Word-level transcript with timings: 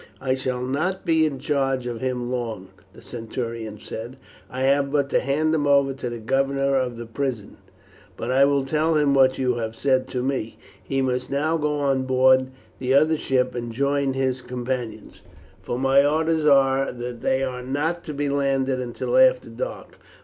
"I 0.19 0.33
shall 0.33 0.63
not 0.63 1.05
be 1.05 1.27
in 1.27 1.37
charge 1.37 1.85
of 1.85 2.01
him 2.01 2.31
long," 2.31 2.69
the 2.91 3.03
centurion 3.03 3.77
said. 3.79 4.17
"I 4.49 4.61
have 4.63 4.91
but 4.91 5.11
to 5.11 5.19
hand 5.19 5.53
him 5.53 5.67
over 5.67 5.93
to 5.93 6.09
the 6.09 6.17
governor 6.17 6.75
of 6.75 6.97
the 6.97 7.05
prison, 7.05 7.57
but 8.17 8.31
I 8.31 8.45
will 8.45 8.65
tell 8.65 8.95
him 8.95 9.13
what 9.13 9.37
you 9.37 9.57
have 9.57 9.75
said 9.75 10.07
to 10.07 10.23
me. 10.23 10.57
He 10.83 11.03
must 11.03 11.29
now 11.29 11.55
go 11.55 11.79
on 11.81 12.05
board 12.05 12.49
the 12.79 12.95
other 12.95 13.15
ship 13.15 13.53
and 13.53 13.71
join 13.71 14.13
his 14.13 14.41
companions, 14.41 15.21
for 15.61 15.77
my 15.77 16.03
orders 16.03 16.47
are 16.47 16.91
that 16.91 17.21
they 17.21 17.43
are 17.43 17.61
not 17.61 18.03
to 18.05 18.13
be 18.15 18.27
landed 18.27 18.79
until 18.79 19.15
after 19.15 19.49
dark." 19.49 19.99